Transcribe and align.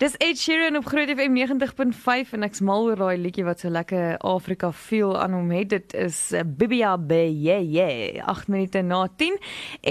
Dis 0.00 0.14
Ed 0.16 0.38
Sheeran 0.40 0.76
op 0.76 0.86
Groot 0.88 1.10
FM 1.12 1.34
90.5 1.36 2.30
en 2.32 2.44
ek's 2.46 2.62
mal 2.64 2.86
oor 2.88 2.96
daai 2.96 3.18
liedjie 3.20 3.42
wat 3.44 3.60
so 3.60 3.68
lekker 3.68 4.14
Afrika 4.24 4.70
feel 4.72 5.10
aan 5.20 5.34
hom 5.36 5.50
het. 5.52 5.74
Dit 5.74 5.92
is 5.92 6.20
eh, 6.32 6.40
Bibia 6.40 6.94
B 6.96 7.18
yeah 7.28 7.60
yeah 7.60 8.22
8 8.24 8.48
minute 8.48 8.80
na 8.80 9.02
10 9.20 9.36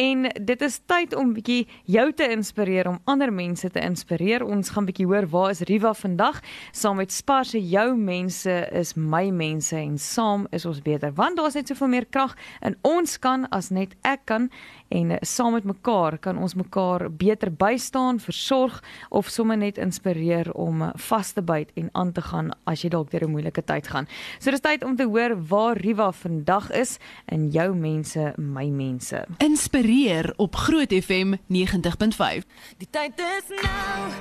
en 0.01 0.25
dit 0.33 0.63
is 0.65 0.79
tyd 0.89 1.13
om 1.13 1.35
bietjie 1.35 1.67
jou 1.85 2.07
te 2.17 2.25
inspireer 2.25 2.89
om 2.89 2.97
ander 3.05 3.29
mense 3.29 3.69
te 3.69 3.83
inspireer. 3.85 4.41
Ons 4.41 4.73
gaan 4.73 4.87
bietjie 4.89 5.05
hoor 5.05 5.27
waar 5.29 5.53
is 5.53 5.61
Riva 5.69 5.93
vandag 5.93 6.41
saam 6.73 6.97
met 6.97 7.13
Spar 7.13 7.45
se 7.45 7.61
jou 7.61 7.93
mense 7.93 8.57
is 8.81 8.95
my 8.97 9.27
mense 9.29 9.77
en 9.77 10.01
saam 10.01 10.49
is 10.49 10.65
ons 10.65 10.81
beter 10.81 11.13
want 11.21 11.37
daar's 11.37 11.59
net 11.59 11.69
soveel 11.69 11.93
meer 11.93 12.09
krag 12.09 12.33
in 12.65 12.79
ons 12.81 13.13
kan 13.21 13.45
as 13.53 13.69
net 13.69 13.93
ek 14.01 14.25
kan 14.33 14.49
en 14.89 15.13
uh, 15.13 15.21
saam 15.21 15.53
met 15.53 15.69
mekaar 15.69 16.17
kan 16.17 16.41
ons 16.41 16.57
mekaar 16.57 17.05
beter 17.13 17.53
bystaan, 17.53 18.17
versorg 18.17 18.81
of 19.13 19.29
sommer 19.29 19.57
net 19.57 19.77
in 19.77 19.93
inspireer 19.99 20.53
om 20.53 20.91
vas 20.95 21.31
te 21.31 21.41
byt 21.41 21.71
en 21.75 21.89
aan 21.91 22.11
te 22.11 22.21
gaan 22.21 22.51
as 22.65 22.83
jy 22.83 22.89
dalk 22.89 23.11
deur 23.11 23.23
'n 23.23 23.31
moeilike 23.31 23.63
tyd 23.63 23.87
gaan. 23.87 24.07
So 24.39 24.51
dis 24.51 24.59
tyd 24.59 24.83
om 24.83 24.95
te 24.95 25.03
hoor 25.03 25.35
waar 25.47 25.77
Riva 25.77 26.11
vandag 26.11 26.71
is 26.71 26.97
in 27.27 27.49
jou 27.49 27.75
mense, 27.75 28.33
my 28.37 28.69
mense. 28.69 29.25
Inspireer 29.37 30.33
op 30.37 30.55
Groot 30.55 30.93
FM 30.93 31.35
90.5. 31.47 32.45
Die 32.77 32.87
tyd 32.89 33.19
is 33.19 33.49
nou. 33.49 34.11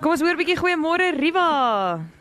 Kom 0.00 0.10
ons 0.10 0.20
hoor 0.20 0.32
'n 0.32 0.36
bietjie 0.36 0.58
goeiemôre 0.58 1.18
Riva. 1.18 2.17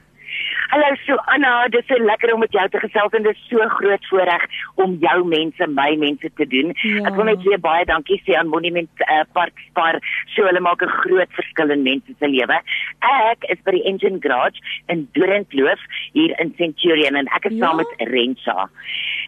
Hallo 0.70 0.88
so 1.06 1.16
Anna, 1.34 1.68
dit 1.72 1.80
is 1.80 1.88
so 1.88 2.04
lekker 2.04 2.34
om 2.34 2.42
met 2.44 2.52
jou 2.52 2.64
te 2.70 2.80
gesels 2.84 3.14
en 3.16 3.24
dit 3.24 3.36
is 3.36 3.44
so 3.48 3.68
groot 3.78 4.08
voorreg 4.10 4.42
om 4.84 4.98
jou 5.00 5.18
mense, 5.32 5.68
my 5.72 5.94
mense 6.02 6.32
te 6.36 6.48
doen. 6.52 6.74
Ja. 6.82 7.06
Ek 7.08 7.16
wil 7.16 7.30
net 7.30 7.46
weer 7.46 7.62
baie 7.64 7.86
dankie 7.88 8.18
sê 8.26 8.36
aan 8.36 8.52
Monument 8.52 9.06
uh, 9.06 9.22
Park 9.38 9.56
Spar. 9.70 10.02
So 10.34 10.44
hulle 10.50 10.60
maak 10.66 10.84
'n 10.84 10.92
groot 11.06 11.32
verskil 11.40 11.72
in 11.72 11.88
mense 11.88 12.12
se 12.20 12.28
lewe. 12.28 12.60
Ek 13.00 13.48
is 13.54 13.64
by 13.64 13.78
die 13.78 13.86
Engine 13.88 14.20
Garage 14.20 14.60
in 14.92 15.08
Doringkloof 15.16 15.80
hier 16.12 16.36
in 16.44 16.52
Centurion 16.60 17.16
en 17.16 17.32
ek 17.40 17.48
is 17.48 17.56
ja? 17.56 17.64
saam 17.64 17.80
met 17.80 17.96
Rensha. 18.12 18.68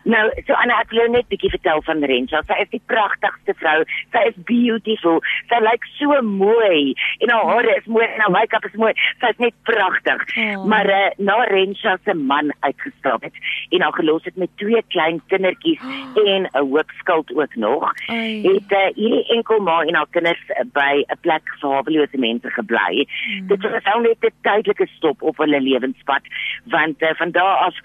Nou, 0.03 0.29
so 0.47 0.55
Anna, 0.55 0.79
ek 0.83 0.93
wil 0.95 1.11
net 1.11 1.27
bietjie 1.31 1.51
vertel 1.51 1.81
van 1.87 2.03
Rensha. 2.07 2.41
Sy 2.47 2.57
is 2.63 2.71
die 2.71 2.81
pragtigste 2.91 3.55
vrou. 3.59 3.83
Sy 4.13 4.23
is 4.29 4.37
beautiful. 4.47 5.19
Sy 5.51 5.59
lyk 5.63 5.87
so 5.97 6.21
mooi 6.25 6.95
en 7.19 7.33
haar 7.33 7.47
hare 7.51 7.75
is 7.75 7.89
mooi 7.91 8.05
en 8.07 8.23
haar 8.23 8.33
make-up 8.33 8.65
is 8.69 8.77
mooi. 8.79 8.93
Sy 9.19 9.33
is 9.33 9.41
net 9.43 9.57
pragtig. 9.67 10.23
Ja. 10.35 10.57
Maar 10.71 10.91
uh, 10.93 11.01
na 11.17 11.39
Rensha 11.51 11.97
se 12.05 12.15
man 12.15 12.53
uitgestap 12.65 13.25
het 13.27 13.35
en 13.75 13.83
haar 13.85 13.97
gelos 13.97 14.25
het 14.27 14.37
met 14.39 14.51
twee 14.61 14.81
klein 14.93 15.21
kindertjies 15.31 15.83
oh. 15.83 16.23
en 16.33 16.47
'n 16.47 16.65
hoop 16.71 16.91
skuld 16.99 17.35
ook 17.35 17.55
nog. 17.55 17.91
Ai. 18.07 18.41
Het 18.47 18.71
uh, 18.71 18.85
hierdie 18.95 19.25
enkel 19.35 19.59
ma 19.59 19.81
en 19.81 19.95
haar 19.95 20.11
kinders 20.11 20.45
by 20.73 21.03
'n 21.07 21.19
plek 21.21 21.43
vir 21.59 21.69
hawelose 21.69 22.17
mense 22.17 22.49
gebly. 22.49 23.05
Mm. 23.05 23.47
Dit 23.47 23.61
was 23.61 23.83
nou 23.83 24.01
net 24.01 24.23
'n 24.23 24.33
tydelike 24.41 24.87
stop 24.95 25.21
op 25.21 25.37
hulle 25.37 25.61
lewenspad 25.61 26.23
want 26.65 27.01
uh, 27.01 27.09
van 27.15 27.31
daar 27.31 27.57
af 27.67 27.75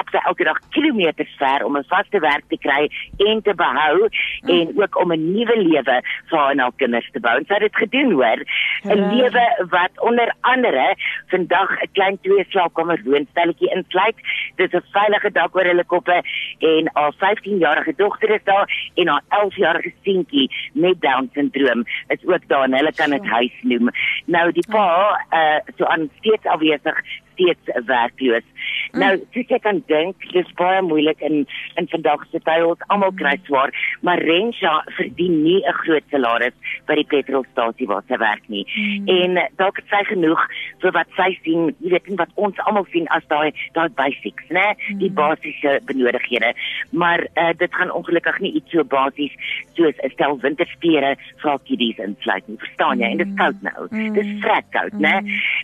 ek 0.00 0.10
sê 0.12 0.22
elke 0.26 0.44
dag 0.44 0.58
kilometers 0.70 1.34
ver 1.38 1.64
om 1.64 1.76
'n 1.76 1.84
vaste 1.88 2.20
werk 2.20 2.44
te 2.48 2.58
kry 2.58 2.88
en 3.28 3.42
te 3.42 3.54
behou 3.54 4.08
mm. 4.08 4.48
en 4.56 4.66
ook 4.82 5.00
om 5.02 5.12
'n 5.12 5.32
nuwe 5.32 5.56
lewe 5.62 5.96
vir 6.28 6.38
haar 6.38 6.50
en 6.50 6.58
haar 6.58 6.76
kinders 6.76 7.10
te 7.12 7.20
bou. 7.20 7.36
En 7.36 7.46
sy 7.46 7.54
het 7.54 7.66
dit 7.68 7.76
gedoen 7.76 8.12
hoor. 8.12 8.40
'n 8.84 8.98
ja. 8.98 9.12
Lewe 9.14 9.44
wat 9.70 9.94
onder 10.00 10.34
andere 10.40 10.96
vandag 11.26 11.70
'n 11.82 11.92
klein 11.92 12.18
twee 12.20 12.44
slaapkamer 12.48 13.00
woonstelletjie 13.04 13.74
insluit. 13.74 14.16
Dit 14.56 14.74
is 14.74 14.80
'n 14.80 14.92
veilige 14.92 15.30
dak 15.30 15.56
oor 15.56 15.64
hulle 15.64 15.84
koppe 15.84 16.22
en 16.58 16.90
haar 16.92 17.12
15-jarige 17.12 17.94
dogter 17.96 18.30
is 18.30 18.44
daar 18.44 18.66
en 18.94 19.08
haar 19.08 19.22
11-jarige 19.28 19.92
seentjie 20.02 20.50
met 20.72 21.00
down 21.00 21.30
syndroom 21.32 21.84
is 22.08 22.26
ook 22.26 22.48
daar 22.48 22.64
en 22.64 22.74
hulle 22.74 22.92
kan 22.92 23.10
dit 23.10 23.26
huis 23.26 23.56
noem. 23.62 23.88
Nou 24.26 24.52
die 24.52 24.66
pa 24.70 24.86
uh 25.32 25.58
so 25.76 25.84
aan 25.84 26.10
steeds 26.18 26.46
afwesig 26.46 27.00
steeds 27.34 27.86
werkloos. 27.86 28.46
Mm. 28.94 29.00
Nou, 29.02 29.12
soos 29.34 29.50
jy 29.50 29.58
kan 29.62 29.82
dink, 29.90 30.24
dis 30.32 30.50
baie 30.58 30.80
moeilik 30.86 31.20
in 31.26 31.44
in 31.80 31.88
vandag 31.90 32.24
se 32.30 32.40
tyd, 32.46 32.64
ons 32.64 32.84
almal 32.88 33.12
mm. 33.12 33.20
kry 33.20 33.34
swaar, 33.48 33.74
maar 34.06 34.22
Rensha 34.22 34.74
verdien 34.96 35.42
nie 35.42 35.60
'n 35.66 35.78
groot 35.82 36.06
salaris 36.10 36.54
by 36.86 36.94
die 37.00 37.08
petrolstasie 37.10 37.88
waar 37.90 38.04
sy 38.08 38.18
werk 38.22 38.44
nie. 38.48 38.64
Mm. 38.74 39.08
En 39.08 39.48
dalk 39.60 39.80
het 39.82 39.88
sy 39.90 40.02
genoeg 40.12 40.40
vir 40.82 40.94
wat 40.96 41.08
sy 41.18 41.30
sien, 41.42 41.74
jy 41.80 41.90
weet, 41.96 42.08
wat 42.20 42.30
ons 42.34 42.58
almal 42.66 42.86
sien 42.92 43.08
as 43.16 43.26
daai 43.32 43.52
daai 43.74 43.88
basics, 43.98 44.46
né? 44.48 44.66
Mm. 44.74 44.98
Die 45.02 45.10
basiese 45.10 45.80
benodighede. 45.88 46.54
Maar 46.90 47.26
uh, 47.34 47.52
dit 47.58 47.74
gaan 47.74 47.90
ongelukkig 47.90 48.38
nie 48.40 48.54
iets 48.60 48.70
so 48.70 48.84
basies 48.84 49.34
soos 49.74 49.96
'n 50.02 50.10
stel 50.14 50.38
winterspere 50.40 51.16
vir 51.40 51.50
haar 51.50 51.62
kiddies 51.64 51.98
insluit 51.98 52.48
nie. 52.48 52.58
Verstaan 52.58 52.98
jy? 52.98 53.06
Mm. 53.06 53.12
En 53.12 53.18
dit 53.22 53.28
is 53.28 53.38
koud 53.42 53.62
nou. 53.62 53.80
Mm. 53.90 54.12
Dis 54.18 54.30
vrek 54.44 54.66
koud, 54.70 54.92
mm. 54.92 55.00
né? 55.00 55.14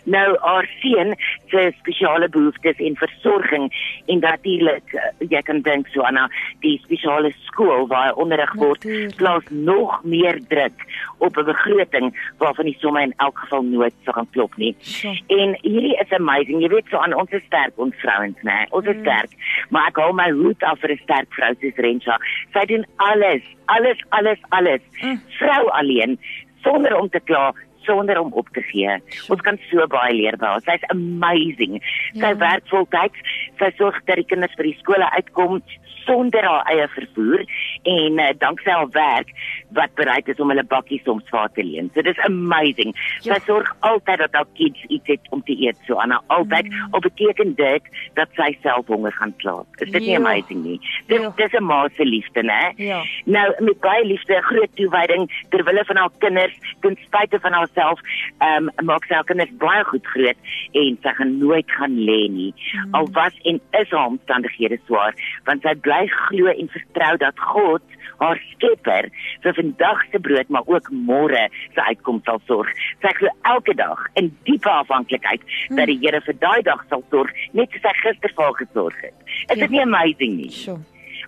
Nou 0.05 0.27
haar 0.41 0.67
seun 0.81 1.15
se 1.51 1.60
spesiale 1.79 2.29
behoeftes 2.29 2.77
en 2.77 2.95
versorging 2.95 3.69
en 4.05 4.19
natuurlik 4.19 4.93
uh, 4.93 5.01
jy 5.29 5.41
kan 5.47 5.61
dink 5.61 5.87
so 5.93 6.05
aan 6.07 6.19
die 6.65 6.77
spesiale 6.83 7.31
skool 7.47 7.87
waar 7.91 8.17
onderrig 8.21 8.53
word 8.59 8.85
plaas 9.19 9.47
nog 9.49 10.03
meer 10.03 10.39
druk 10.53 10.85
op 11.17 11.37
'n 11.37 11.45
begroting 11.45 12.07
waarvan 12.37 12.65
die 12.65 12.77
somme 12.79 13.01
in 13.01 13.13
elk 13.17 13.37
geval 13.37 13.61
nooit 13.61 13.93
sou 14.03 14.15
gaan 14.15 14.29
klop 14.29 14.55
nie. 14.55 14.75
Ja. 14.79 15.13
En 15.27 15.57
hierdie 15.61 15.97
is 16.03 16.11
amazing. 16.11 16.61
Jy 16.61 16.69
weet 16.69 16.87
so 16.89 16.97
aan 16.97 17.13
ons 17.13 17.31
is 17.31 17.43
sterk 17.45 17.73
ons 17.75 17.95
vrouens, 17.95 18.37
né? 18.41 18.65
Ons 18.69 18.85
is 18.85 18.95
mm. 18.95 19.01
sterk. 19.01 19.31
Maar 19.69 19.87
ek 19.87 19.97
hou 20.01 20.13
my 20.13 20.29
hoed 20.31 20.63
af 20.63 20.79
vir 20.79 20.91
'n 20.91 21.03
sterk 21.03 21.33
vrou 21.33 21.53
soos 21.61 21.75
Rensha. 21.75 22.17
Sy 22.53 22.65
doen 22.65 22.85
alles, 22.95 23.43
alles, 23.65 23.99
alles, 24.09 24.39
alles. 24.49 24.81
Mm. 25.01 25.21
Vrou 25.39 25.69
alleen 25.69 26.19
sonder 26.63 26.97
om 26.97 27.09
te 27.09 27.19
kla 27.19 27.53
sonder 27.85 28.19
om 28.19 28.33
op 28.33 28.49
te 28.55 28.61
gee. 28.61 28.97
Sure. 29.09 29.35
Ons 29.35 29.45
kan 29.47 29.59
so 29.69 29.87
baie 29.87 30.13
leer 30.15 30.37
by 30.41 30.53
haar. 30.53 30.65
Sy's 30.65 30.87
amazing. 30.93 31.79
Sy 32.13 32.33
ja. 32.33 32.37
werk 32.41 32.67
voltyds. 32.73 33.37
Sy 33.61 33.71
sorg 33.77 34.01
dat 34.05 34.21
die 34.21 34.27
kinders 34.27 34.55
by 34.59 34.69
die 34.69 34.77
skole 34.81 35.07
uitkom 35.17 35.61
sonder 36.05 36.45
haar 36.45 36.65
eie 36.71 36.87
vervoer 36.95 37.43
en 37.89 38.19
uh, 38.19 38.29
danksy 38.41 38.69
haar 38.69 38.89
werk 38.95 39.31
wat 39.77 39.93
bereid 39.99 40.27
is 40.31 40.39
om 40.43 40.51
hulle 40.51 40.63
bakkies 40.67 41.03
soms 41.07 41.27
vir 41.31 41.39
haar 41.39 41.53
te 41.55 41.63
leen. 41.65 41.89
So 41.95 42.03
dis 42.05 42.19
amazing. 42.27 42.93
Ja. 43.23 43.35
Sy 43.35 43.39
sorg 43.47 43.69
altyd 43.87 44.23
dat 44.25 44.35
haar 44.35 44.49
kids 44.59 44.83
iets 44.89 45.13
het 45.13 45.31
om 45.35 45.43
te 45.47 45.55
eet. 45.55 45.79
So 45.87 45.99
Anna 46.01 46.19
altyd 46.33 46.69
mm. 46.69 46.97
op 46.97 47.05
beteken 47.05 47.53
dit 47.59 47.91
dat 48.19 48.33
sy 48.39 48.51
self 48.65 48.91
honger 48.91 49.15
gaan 49.19 49.33
slaap. 49.43 49.67
Is 49.79 49.91
dit 49.91 50.01
ja. 50.01 50.07
nie 50.07 50.17
amazing 50.19 50.63
nie? 50.65 50.77
Dis 51.11 51.23
ja. 51.23 51.31
dis 51.37 51.57
'n 51.59 51.65
ma 51.65 51.81
se 51.95 52.05
liefde, 52.05 52.43
né? 52.43 52.61
Ja. 52.75 53.01
Nou 53.25 53.47
met 53.59 53.79
baie 53.79 54.05
liefde, 54.05 54.41
groot 54.49 54.75
toewyding 54.75 55.29
ter 55.49 55.63
wille 55.63 55.85
van 55.85 55.97
haar 55.97 56.11
kinders, 56.19 56.57
ten 56.81 56.97
spyte 57.05 57.39
van 57.39 57.53
haar 57.53 57.67
haarself 57.75 57.99
ehm 58.39 58.69
um, 58.79 58.85
maak 58.85 59.05
sy 59.05 59.15
haar 59.15 59.25
kinders 59.25 59.51
baie 59.59 59.83
goed 59.83 60.05
groot 60.05 60.37
en 60.73 60.97
sy 61.03 61.13
gaan 61.17 61.37
nooit 61.39 61.71
gaan 61.77 61.95
lê 61.95 62.27
nie. 62.29 62.53
Mm. 62.53 62.93
Al 62.95 63.07
was 63.13 63.33
en 63.43 63.61
is 63.79 63.89
haar 63.89 64.07
omstandighede 64.07 64.79
swaar, 64.85 65.15
want 65.45 65.63
sy 65.63 65.75
bly 65.75 66.07
glo 66.27 66.47
en 66.47 66.69
vertrou 66.69 67.17
dat 67.17 67.39
God 67.39 67.81
haar 68.21 68.37
skepper 68.51 69.09
vir 69.41 69.53
vandag 69.57 70.03
se 70.11 70.19
brood 70.19 70.49
maar 70.49 70.67
ook 70.67 70.91
môre 70.91 71.47
se 71.73 71.81
uitkoms 71.81 72.23
sal 72.25 72.41
sorg. 72.47 72.69
Sy 73.01 73.13
glo 73.17 73.33
elke 73.43 73.75
dag 73.75 74.05
in 74.15 74.31
diepe 74.45 74.69
afhanklikheid 74.69 75.41
mm. 75.41 75.75
dat 75.75 75.87
die 75.87 75.99
Here 76.01 76.21
vir 76.21 76.37
daai 76.41 76.61
dag 76.65 76.85
sal 76.89 77.03
sorg, 77.09 77.33
net 77.53 77.69
soos 77.71 77.85
hy 77.85 77.97
gister 78.01 78.33
vir 78.35 78.45
haar 78.45 78.57
gesorg 78.57 79.03
het. 79.05 79.13
Is 79.49 79.57
dit 79.57 79.67
ja. 79.67 79.73
nie 79.75 79.85
amazing 79.85 80.37
nie? 80.37 80.49
Sure. 80.53 80.81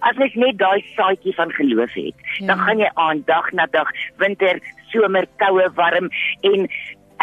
As 0.03 0.17
jy 0.19 0.27
net 0.35 0.57
daai 0.59 0.83
saadjie 0.97 1.31
van 1.37 1.51
geloof 1.55 1.93
het, 1.95 2.23
ja. 2.39 2.47
dan 2.49 2.59
gaan 2.65 2.81
jy 2.81 2.89
aan 2.99 3.21
dag 3.29 3.51
na 3.55 3.67
dag, 3.71 3.91
winter, 4.19 4.59
somer, 4.93 5.27
koue, 5.41 5.69
warm 5.75 6.11
en 6.43 6.69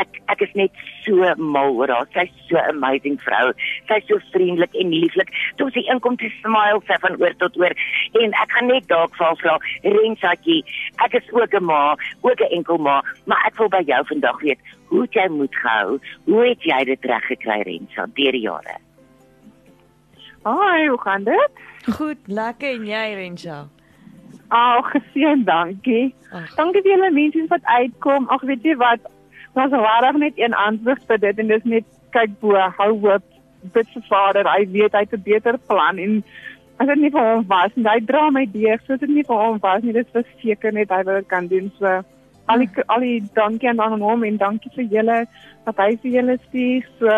ek 0.00 0.18
ek 0.32 0.42
is 0.46 0.52
net 0.58 0.80
so 1.04 1.28
mal 1.36 1.74
oor 1.76 1.90
haar. 1.92 2.08
Sy's 2.14 2.32
so 2.48 2.56
'n 2.56 2.76
amazing 2.76 3.18
vrou. 3.26 3.52
Sy's 3.88 4.06
so 4.08 4.18
vriendelik 4.32 4.74
en 4.82 4.92
lieflik. 4.94 5.30
Toe 5.56 5.70
sy 5.70 5.82
inkom 5.92 6.16
te 6.16 6.30
smile 6.40 6.80
sy 6.88 6.96
van 7.04 7.16
oor 7.22 7.34
tot 7.42 7.56
oor 7.60 7.74
en 8.22 8.36
ek 8.42 8.52
gaan 8.56 8.68
net 8.72 8.88
dalk 8.88 9.16
vir 9.16 9.26
haar 9.26 9.40
vra, 9.42 9.56
Rensatjie, 9.82 10.64
ek 11.04 11.14
is 11.20 11.32
ook 11.32 11.54
'n 11.54 11.64
ma, 11.64 11.96
ook 12.22 12.40
'n 12.40 12.52
enkel 12.58 12.78
ma, 12.78 13.02
maar 13.26 13.42
ek 13.46 13.58
wil 13.58 13.68
by 13.68 13.82
jou 13.86 14.02
vandag 14.12 14.40
weet, 14.40 14.60
hoe 14.88 15.06
jy 15.10 15.28
moet 15.28 15.54
gehou. 15.54 15.98
Hoe 16.26 16.46
het 16.48 16.62
jy 16.62 16.84
dit 16.84 17.04
reg 17.04 17.24
gekry, 17.26 17.62
Rensa, 17.62 18.06
deur 18.14 18.32
die 18.32 18.46
jare? 18.46 18.76
Haai, 20.42 20.88
hoe 20.88 21.00
gaan 21.00 21.24
dit? 21.24 21.52
Goed, 21.96 22.18
lekker 22.26 22.74
en 22.74 22.86
jy, 22.86 23.14
Rensa? 23.14 23.68
Ag, 24.50 24.90
geseën, 24.90 25.44
dankie. 25.46 26.10
Ach. 26.34 26.54
Dankie 26.58 26.82
vir 26.82 26.96
julle 26.96 27.10
mense 27.14 27.46
wat 27.48 27.64
uitkom. 27.64 28.28
Ag, 28.34 28.42
weet 28.50 28.66
jy 28.66 28.76
wat? 28.80 29.04
Ons 29.54 29.74
waarag 29.74 30.18
net 30.18 30.38
een 30.38 30.54
antwoord 30.54 31.02
vir 31.06 31.18
dit 31.22 31.42
en 31.42 31.50
dis 31.52 31.66
net 31.74 31.86
kyk 32.14 32.34
bo, 32.42 32.58
hou 32.78 32.92
hoop. 33.04 33.26
Bid 33.74 33.90
vir 33.94 34.04
Vader, 34.08 34.48
hy 34.48 34.64
weet 34.72 34.94
hy 34.96 35.04
het 35.04 35.12
'n 35.14 35.22
beter 35.22 35.58
plan 35.68 35.98
en 35.98 36.22
as 36.80 36.86
dit 36.86 36.96
nie 36.96 37.10
vir 37.10 37.20
hom 37.20 37.44
was 37.48 37.74
nie, 37.76 37.84
hy 37.84 38.00
dra 38.00 38.30
my 38.30 38.46
deeg, 38.46 38.80
so 38.86 38.96
dit 38.96 39.10
nie 39.10 39.24
vir 39.28 39.36
hom 39.36 39.58
was 39.60 39.82
nie, 39.82 39.92
dis 39.92 40.14
verseker 40.14 40.72
net 40.72 40.90
hy 40.90 41.02
wil 41.04 41.20
dit 41.20 41.28
kan 41.28 41.46
doen. 41.50 41.68
So 41.78 42.00
al 42.48 42.64
die 42.64 42.70
al 42.88 43.00
die 43.00 43.20
dankie 43.34 43.68
aan 43.68 44.00
hom 44.00 44.24
en 44.24 44.36
dankie 44.40 44.72
vir 44.74 44.88
julle 44.96 45.18
dat 45.66 45.76
hy 45.76 45.90
vir 46.02 46.10
julle 46.16 46.38
stuur. 46.48 46.88
So 46.98 47.08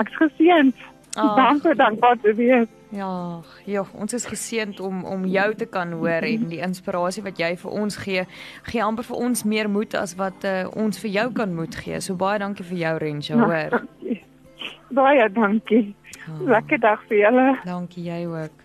ek's 0.00 0.16
geseën. 0.22 0.72
Oh. 1.16 1.36
Dankie, 1.36 1.74
dankie 1.74 2.16
vir 2.24 2.34
dit. 2.34 2.77
Ja, 2.90 3.40
ja, 3.68 3.82
ons 3.92 4.14
is 4.16 4.24
geseënd 4.24 4.80
om 4.80 5.02
om 5.04 5.26
jou 5.28 5.54
te 5.54 5.66
kan 5.68 5.92
hoor 5.92 6.24
en 6.24 6.46
die 6.48 6.62
inspirasie 6.64 7.22
wat 7.22 7.36
jy 7.38 7.50
vir 7.60 7.70
ons 7.82 7.96
gee, 8.00 8.22
gee 8.70 8.80
amper 8.84 9.04
vir 9.04 9.16
ons 9.26 9.42
meer 9.44 9.68
moed 9.68 9.94
as 9.94 10.14
wat 10.16 10.44
uh, 10.48 10.64
ons 10.72 10.96
vir 11.02 11.10
jou 11.10 11.26
kan 11.36 11.52
moed 11.54 11.76
gee. 11.76 12.00
So 12.00 12.16
baie 12.16 12.38
dankie 12.40 12.64
vir 12.64 12.78
jou 12.78 12.94
Rensha, 13.04 13.36
hoor. 13.36 13.82
Baie 14.96 15.28
dankie. 15.36 15.94
Oh, 16.30 16.46
Lekker 16.48 16.80
dag 16.80 17.02
vir 17.10 17.18
julle. 17.26 17.46
dankie 17.68 18.06
jy 18.08 18.22
ook. 18.26 18.64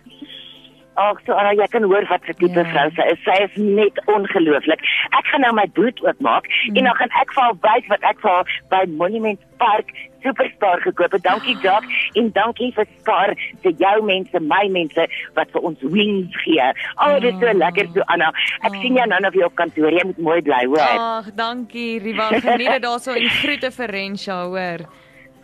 Ag, 0.96 1.18
so 1.26 1.34
Anna, 1.34 1.50
jy 1.58 1.66
kan 1.68 1.82
hoor 1.90 2.06
wat 2.08 2.24
vir 2.24 2.36
tipe 2.38 2.60
Ja. 2.60 2.64
ja. 2.64 2.70
vrou 2.72 2.90
sy 2.96 3.06
is. 3.12 3.22
Sy 3.26 3.36
is 3.44 3.56
net 3.60 4.00
ongelooflik. 4.06 4.80
Ek 5.18 5.26
gaan 5.30 5.40
nou 5.46 5.52
my 5.54 5.66
boot 5.76 6.00
oopmaak 6.04 6.48
mm. 6.48 6.76
en 6.76 6.84
dan 6.88 6.94
gaan 7.00 7.12
ek 7.22 7.32
vir 7.36 7.42
haar 7.46 7.56
wys 7.66 7.86
wat 7.92 8.02
ek 8.10 8.20
vir 8.24 8.30
haar 8.30 8.46
by 8.74 8.82
Monument 8.98 9.40
Park 9.62 9.92
Superstar 10.24 10.80
gekoop 10.80 11.12
het. 11.12 11.22
Dankie 11.22 11.56
Jock 11.60 11.84
en 12.16 12.30
dankie 12.32 12.70
vir 12.72 12.86
Spar 12.98 13.34
vir 13.62 13.74
jou 13.82 13.94
mense, 14.08 14.40
my 14.40 14.62
mense 14.72 15.04
wat 15.36 15.50
vir 15.52 15.66
ons 15.68 15.82
wings 15.92 16.32
gee. 16.44 16.68
Oh, 16.96 17.18
dit 17.20 17.28
is 17.34 17.40
so 17.40 17.46
Ah. 17.52 17.58
lekker 17.60 17.86
so 17.94 18.00
Anna. 18.08 18.30
Ek 18.64 18.72
Ah. 18.72 18.80
sien 18.80 18.96
jou 18.96 19.06
nou 19.06 19.20
nog 19.20 19.34
weer 19.34 19.46
op 19.46 19.54
kantoor. 19.54 19.92
Jy 19.92 20.04
moet 20.04 20.18
mooi 20.18 20.40
bly, 20.42 20.64
hoor. 20.66 20.80
Ag, 20.98 21.28
dankie 21.36 21.98
Riva. 22.00 22.28
Geniet 22.40 22.70
dit 22.72 22.82
daarso 22.82 23.12
en 23.12 23.28
groete 23.40 23.70
vir 23.70 23.86
Rensha, 23.90 24.44
hoor. 24.48 24.88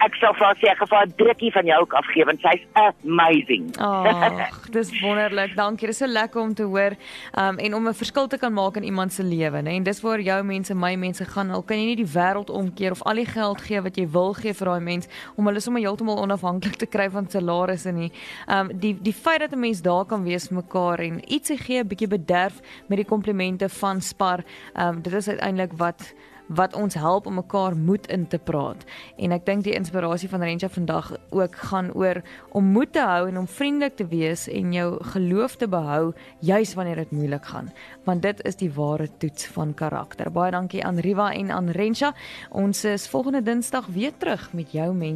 Ek 0.01 0.15
sal 0.17 0.33
vir 0.33 0.47
haar 0.47 0.57
sê 0.57 0.69
ek 0.71 0.79
gaan 0.81 0.89
vir 0.89 0.99
haar 0.99 1.07
'n 1.07 1.17
drukkie 1.17 1.53
van 1.53 1.67
jou 1.67 1.81
ook 1.83 1.93
afgee 1.93 2.25
want 2.25 2.41
sy's 2.41 2.63
amazing. 3.05 3.65
Ag, 3.79 4.69
dis 4.77 4.91
wonderlik. 5.01 5.57
Dankie. 5.57 5.87
Dit 5.87 5.95
is 5.95 6.01
so 6.01 6.07
lekker 6.07 6.41
om 6.41 6.55
te 6.55 6.63
hoor 6.63 6.97
um, 7.37 7.59
en 7.59 7.75
om 7.75 7.89
'n 7.89 7.95
verskil 7.95 8.27
te 8.27 8.39
kan 8.39 8.53
maak 8.53 8.77
in 8.77 8.85
iemand 8.85 9.13
se 9.13 9.23
lewe, 9.23 9.61
né? 9.63 9.77
En 9.77 9.83
dis 9.83 10.01
waar 10.01 10.21
jou 10.21 10.43
mense, 10.43 10.75
my 10.75 10.95
mense 10.97 11.25
gaan. 11.25 11.51
Al 11.51 11.63
kan 11.63 11.77
jy 11.77 11.85
nie 11.85 11.97
die 11.97 12.13
wêreld 12.15 12.51
omkeer 12.51 12.91
of 12.91 13.03
al 13.03 13.15
die 13.15 13.27
geld 13.27 13.61
gee 13.61 13.81
wat 13.81 13.97
jy 13.97 14.07
wil 14.09 14.33
gee 14.35 14.55
vir 14.55 14.67
daai 14.67 14.81
mens 14.81 15.09
om 15.37 15.47
hulle 15.47 15.61
sommer 15.61 15.83
heeltemal 15.83 16.19
onafhanklik 16.19 16.77
te 16.77 16.87
kry 16.87 17.11
van 17.11 17.29
salarisse 17.29 17.93
nie. 17.93 18.13
Um 18.49 18.73
die 18.73 18.97
die 19.03 19.13
feit 19.13 19.41
dat 19.41 19.53
'n 19.53 19.61
mens 19.61 19.83
daar 19.83 20.05
kan 20.05 20.25
wees 20.25 20.49
vir 20.49 20.57
mekaar 20.57 20.99
en 21.01 21.21
ietsie 21.29 21.59
gee, 21.59 21.81
'n 21.81 21.89
bietjie 21.89 22.09
bederf 22.09 22.61
met 22.89 22.97
die 22.97 23.05
komplimente 23.05 23.69
van 23.69 24.01
Spar. 24.01 24.45
Um 24.75 25.03
dit 25.03 25.13
is 25.13 25.29
uiteindelik 25.29 25.73
wat 25.77 26.15
wat 26.51 26.75
ons 26.75 26.95
help 26.99 27.27
om 27.27 27.35
mekaar 27.39 27.77
moed 27.77 28.07
in 28.11 28.27
te 28.29 28.39
praat. 28.39 28.83
En 29.17 29.33
ek 29.33 29.47
dink 29.47 29.65
die 29.67 29.75
inspirasie 29.77 30.29
van 30.31 30.43
Rensha 30.43 30.69
vandag 30.69 31.13
ook 31.31 31.57
gaan 31.71 31.93
oor 31.95 32.23
om 32.57 32.73
moed 32.75 32.93
te 32.93 33.05
hou 33.07 33.29
en 33.29 33.39
om 33.39 33.47
vriendelik 33.47 33.97
te 33.97 34.07
wees 34.11 34.49
en 34.51 34.73
jou 34.75 34.89
geloof 35.13 35.57
te 35.61 35.69
behou 35.71 36.13
juis 36.41 36.75
wanneer 36.75 37.05
dit 37.05 37.11
moeilik 37.11 37.45
gaan, 37.53 37.71
want 38.05 38.23
dit 38.23 38.43
is 38.49 38.59
die 38.59 38.71
ware 38.75 39.09
toets 39.19 39.47
van 39.55 39.75
karakter. 39.75 40.31
Baie 40.31 40.51
dankie 40.55 40.85
aan 40.85 40.99
Riva 40.99 41.31
en 41.33 41.51
aan 41.51 41.71
Rensha. 41.75 42.13
Ons 42.51 42.85
is 42.85 43.09
volgende 43.09 43.43
Dinsdag 43.43 43.87
weer 43.87 44.13
terug 44.19 44.53
met 44.53 44.73
jou 44.73 44.91
mense 44.95 45.11